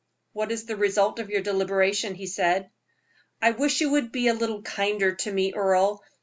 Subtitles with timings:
[0.33, 2.71] "What is the result of your deliberation?" he said.
[3.39, 6.01] "I wish you would be a little kinder to me, Earle.